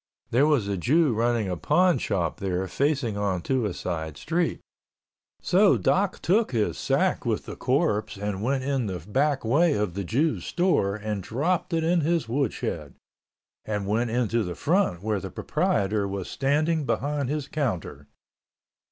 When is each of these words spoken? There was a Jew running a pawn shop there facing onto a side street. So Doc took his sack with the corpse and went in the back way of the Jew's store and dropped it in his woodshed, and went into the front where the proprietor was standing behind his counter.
There 0.31 0.47
was 0.47 0.67
a 0.67 0.77
Jew 0.77 1.13
running 1.13 1.47
a 1.47 1.55
pawn 1.55 1.99
shop 1.99 2.39
there 2.39 2.67
facing 2.67 3.17
onto 3.17 3.65
a 3.65 3.71
side 3.75 4.17
street. 4.17 4.59
So 5.43 5.77
Doc 5.77 6.17
took 6.23 6.53
his 6.53 6.75
sack 6.79 7.23
with 7.23 7.45
the 7.45 7.55
corpse 7.55 8.17
and 8.17 8.41
went 8.41 8.63
in 8.63 8.87
the 8.87 8.97
back 8.97 9.45
way 9.45 9.73
of 9.73 9.93
the 9.93 10.03
Jew's 10.03 10.43
store 10.43 10.95
and 10.95 11.21
dropped 11.21 11.71
it 11.71 11.83
in 11.83 12.01
his 12.01 12.27
woodshed, 12.27 12.95
and 13.63 13.85
went 13.85 14.09
into 14.09 14.41
the 14.43 14.55
front 14.55 15.03
where 15.03 15.19
the 15.19 15.29
proprietor 15.29 16.07
was 16.07 16.27
standing 16.27 16.83
behind 16.87 17.29
his 17.29 17.47
counter. 17.47 18.07